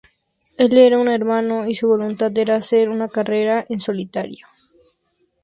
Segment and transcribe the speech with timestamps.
[0.57, 4.47] Él era un hermano y su voluntad era hacer una carrera en solitario.